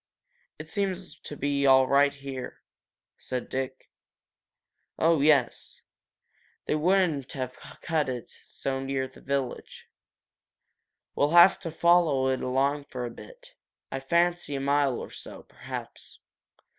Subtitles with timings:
[0.57, 2.63] "It seems to be all right here,"
[3.19, 3.87] said Dick.
[4.97, 5.83] "Oh, yes.
[6.65, 11.11] They wouldn't have cut it so near the village," said Jack.
[11.13, 13.53] "We'll have to follow it along for a bit,
[13.91, 16.17] I fancy a mile or so, perhaps.